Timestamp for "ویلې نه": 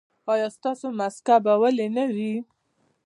1.61-2.05